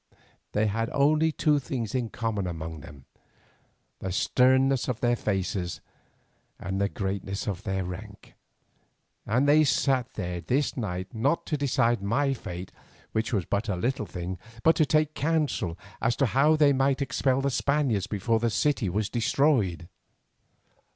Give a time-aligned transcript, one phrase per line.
[0.53, 3.05] They had only two things in common among them,
[3.99, 5.79] the sternness of their faces
[6.59, 8.33] and the greatness of their rank,
[9.27, 12.71] and they sat there this night not to decide my fate,
[13.11, 17.03] which was but a little thing, but to take counsel as to how they might
[17.03, 19.87] expel the Spaniards before the city was destroyed.